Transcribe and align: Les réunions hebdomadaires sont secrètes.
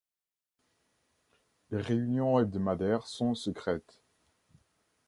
Les 1.69 1.79
réunions 1.79 2.39
hebdomadaires 2.39 3.05
sont 3.05 3.35
secrètes. 3.35 3.99